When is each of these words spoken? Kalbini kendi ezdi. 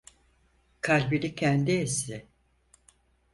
Kalbini 0.81 1.35
kendi 1.35 1.71
ezdi. 1.83 2.27